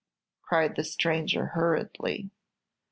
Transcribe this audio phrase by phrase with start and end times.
[0.41, 2.31] cried the stranger, hurriedly.